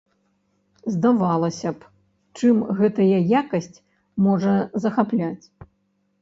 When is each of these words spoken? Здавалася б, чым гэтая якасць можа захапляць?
Здавалася 0.93 1.73
б, 1.81 1.89
чым 2.39 2.63
гэтая 2.79 3.19
якасць 3.41 3.77
можа 4.29 4.55
захапляць? 4.87 5.45